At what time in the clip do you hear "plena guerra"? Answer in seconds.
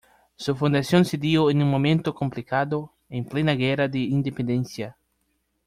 3.23-3.87